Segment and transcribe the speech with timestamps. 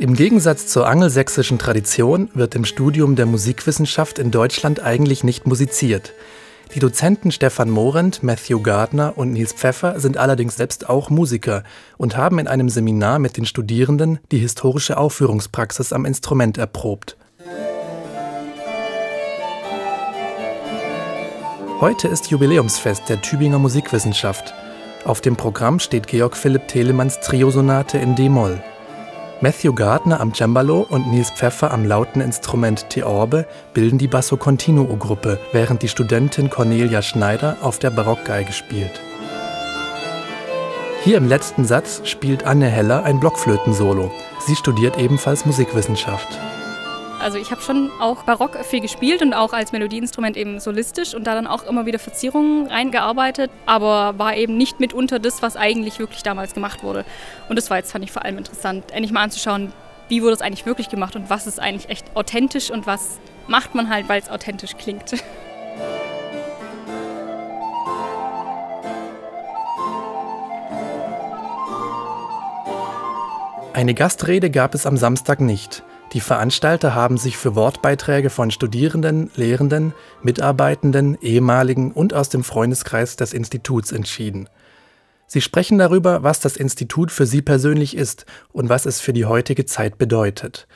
[0.00, 6.14] Im Gegensatz zur angelsächsischen Tradition wird im Studium der Musikwissenschaft in Deutschland eigentlich nicht musiziert.
[6.74, 11.64] Die Dozenten Stefan Morent, Matthew Gardner und Nils Pfeffer sind allerdings selbst auch Musiker
[11.98, 17.18] und haben in einem Seminar mit den Studierenden die historische Aufführungspraxis am Instrument erprobt.
[21.78, 24.54] Heute ist Jubiläumsfest der Tübinger Musikwissenschaft.
[25.04, 28.62] Auf dem Programm steht Georg Philipp Telemanns Triosonate in D-Moll.
[29.42, 35.38] Matthew Gardner am Cembalo und Nils Pfeffer am lauten Instrument Theorbe bilden die Basso Continuo-Gruppe,
[35.52, 39.00] während die Studentin Cornelia Schneider auf der Barockgeige spielt.
[41.02, 44.10] Hier im letzten Satz spielt Anne Heller ein Blockflötensolo.
[44.46, 46.28] Sie studiert ebenfalls Musikwissenschaft.
[47.20, 51.24] Also ich habe schon auch barock viel gespielt und auch als Melodieinstrument eben solistisch und
[51.24, 55.98] da dann auch immer wieder Verzierungen reingearbeitet, aber war eben nicht mitunter das, was eigentlich
[55.98, 57.04] wirklich damals gemacht wurde.
[57.50, 59.70] Und das war jetzt, fand ich vor allem interessant, endlich mal anzuschauen,
[60.08, 63.74] wie wurde es eigentlich wirklich gemacht und was ist eigentlich echt authentisch und was macht
[63.74, 65.12] man halt, weil es authentisch klingt.
[73.74, 75.82] Eine Gastrede gab es am Samstag nicht.
[76.12, 83.14] Die Veranstalter haben sich für Wortbeiträge von Studierenden, Lehrenden, Mitarbeitenden, ehemaligen und aus dem Freundeskreis
[83.14, 84.48] des Instituts entschieden.
[85.28, 89.26] Sie sprechen darüber, was das Institut für sie persönlich ist und was es für die
[89.26, 90.66] heutige Zeit bedeutet.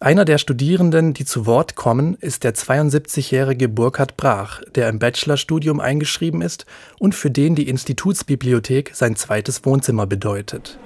[0.00, 5.80] Einer der Studierenden, die zu Wort kommen, ist der 72-jährige Burkhard Brach, der im Bachelorstudium
[5.80, 6.66] eingeschrieben ist
[7.00, 10.78] und für den die Institutsbibliothek sein zweites Wohnzimmer bedeutet.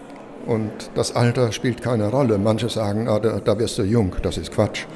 [0.47, 2.39] Und das Alter spielt keine Rolle.
[2.39, 4.87] Manche sagen, ah, da, da wirst du jung, das ist Quatsch.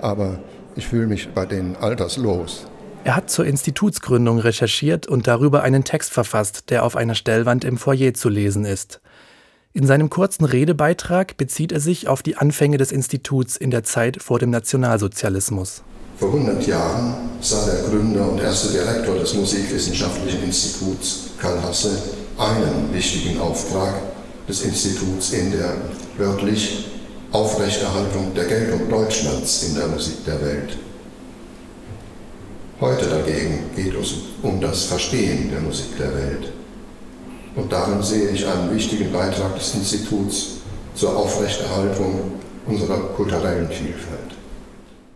[0.00, 0.38] Aber
[0.76, 2.66] ich fühle mich bei denen alterslos.
[3.04, 7.78] Er hat zur Institutsgründung recherchiert und darüber einen Text verfasst, der auf einer Stellwand im
[7.78, 9.00] Foyer zu lesen ist.
[9.72, 14.20] In seinem kurzen Redebeitrag bezieht er sich auf die Anfänge des Instituts in der Zeit
[14.20, 15.82] vor dem Nationalsozialismus.
[16.18, 22.02] Vor 100 Jahren sah der Gründer und erste Direktor des Musikwissenschaftlichen Instituts, Karl Hasse,
[22.36, 23.94] einen wichtigen Auftrag
[24.50, 25.76] des Instituts in der
[26.18, 26.86] wörtlich
[27.30, 30.76] Aufrechterhaltung der Geltung Deutschlands in der Musik der Welt.
[32.80, 36.52] Heute dagegen geht es um das Verstehen der Musik der Welt.
[37.54, 40.56] Und darin sehe ich einen wichtigen Beitrag des Instituts
[40.96, 42.32] zur Aufrechterhaltung
[42.66, 44.34] unserer kulturellen Vielfalt.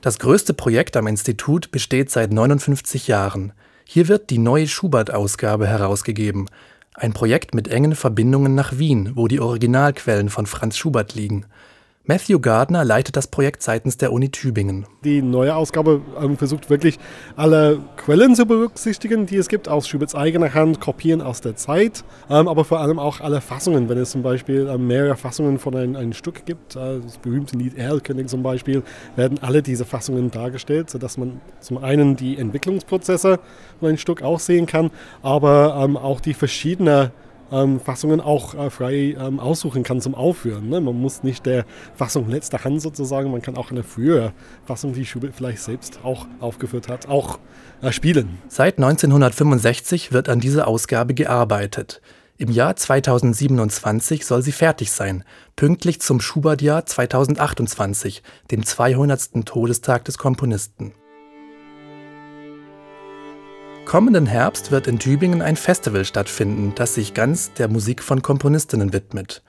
[0.00, 3.52] Das größte Projekt am Institut besteht seit 59 Jahren.
[3.84, 6.48] Hier wird die neue Schubert-Ausgabe herausgegeben,
[6.94, 11.47] ein Projekt mit engen Verbindungen nach Wien, wo die Originalquellen von Franz Schubert liegen.
[12.06, 14.84] Matthew Gardner leitet das Projekt seitens der Uni Tübingen.
[15.04, 16.98] Die neue Ausgabe ähm, versucht wirklich
[17.34, 22.04] alle Quellen zu berücksichtigen, die es gibt, aus Schuberts eigener Hand, Kopien aus der Zeit,
[22.28, 23.88] ähm, aber vor allem auch alle Fassungen.
[23.88, 27.56] Wenn es zum Beispiel ähm, mehrere Fassungen von ein, einem Stück gibt, äh, das berühmte
[27.56, 28.82] Lied Erlkönig zum Beispiel,
[29.16, 33.38] werden alle diese Fassungen dargestellt, sodass man zum einen die Entwicklungsprozesse
[33.81, 34.91] von einem Stück auch sehen kann,
[35.22, 37.12] aber auch die verschiedenen
[37.54, 40.69] ähm, Fassungen auch äh, frei ähm, aussuchen kann zum Aufführen.
[40.69, 40.81] Ne?
[40.81, 44.32] Man muss nicht der Fassung letzter Hand sozusagen, man kann auch eine frühere
[44.65, 47.38] Fassung, die Schubert vielleicht selbst auch aufgeführt hat, auch
[47.81, 48.38] äh, spielen.
[48.48, 52.00] Seit 1965 wird an dieser Ausgabe gearbeitet.
[52.37, 55.22] Im Jahr 2027 soll sie fertig sein,
[55.54, 59.47] pünktlich zum Schubert-Jahr 2028, dem 200.
[59.47, 60.94] Todestag des Komponisten.
[63.84, 68.92] Kommenden Herbst wird in Tübingen ein Festival stattfinden, das sich ganz der Musik von Komponistinnen
[68.92, 69.42] widmet.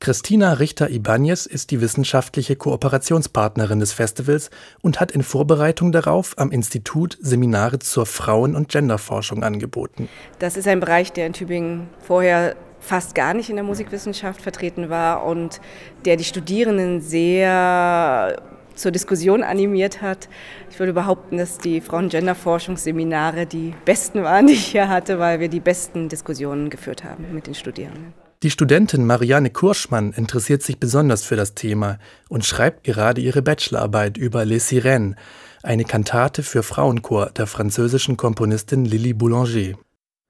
[0.00, 7.18] Christina Richter-Ibanez ist die wissenschaftliche Kooperationspartnerin des Festivals und hat in Vorbereitung darauf am Institut
[7.20, 10.08] Seminare zur Frauen- und Genderforschung angeboten.
[10.38, 14.88] Das ist ein Bereich, der in Tübingen vorher fast gar nicht in der Musikwissenschaft vertreten
[14.88, 15.60] war und
[16.04, 18.40] der die Studierenden sehr
[18.80, 20.28] zur Diskussion animiert hat.
[20.70, 25.48] Ich würde behaupten, dass die Frauen-Gender-Forschungsseminare die besten waren, die ich hier hatte, weil wir
[25.48, 28.12] die besten Diskussionen geführt haben mit den Studierenden.
[28.42, 31.98] Die Studentin Marianne Kurschmann interessiert sich besonders für das Thema
[32.30, 35.14] und schreibt gerade ihre Bachelorarbeit über Les Sirènes,
[35.62, 39.74] eine Kantate für Frauenchor der französischen Komponistin Lily Boulanger.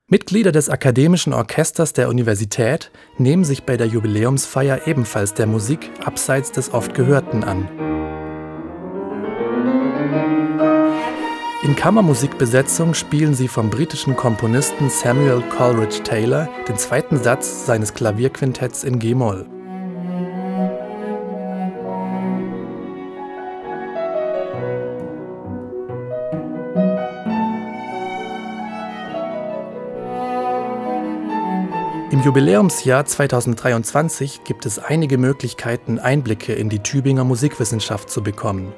[0.08, 6.50] Mitglieder des Akademischen Orchesters der Universität nehmen sich bei der Jubiläumsfeier ebenfalls der Musik abseits
[6.50, 8.10] des oft Gehörten an.
[11.62, 18.83] In Kammermusikbesetzung spielen sie vom britischen Komponisten Samuel Coleridge Taylor den zweiten Satz seines Klavierquintetts
[18.83, 19.47] in G-Moll.
[32.11, 38.73] Im Jubiläumsjahr 2023 gibt es einige Möglichkeiten, Einblicke in die Tübinger Musikwissenschaft zu bekommen.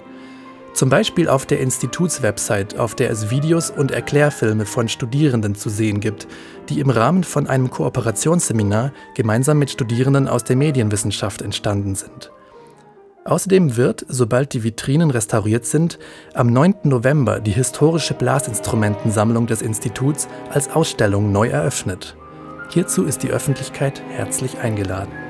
[0.75, 6.01] Zum Beispiel auf der Institutswebsite, auf der es Videos und Erklärfilme von Studierenden zu sehen
[6.01, 6.27] gibt,
[6.71, 12.33] die im Rahmen von einem Kooperationsseminar gemeinsam mit Studierenden aus der Medienwissenschaft entstanden sind.
[13.25, 15.99] Außerdem wird, sobald die Vitrinen restauriert sind,
[16.35, 16.75] am 9.
[16.85, 22.17] November die historische Blasinstrumentensammlung des Instituts als Ausstellung neu eröffnet.
[22.71, 25.22] Hierzu ist die Öffentlichkeit herzlich eingeladen.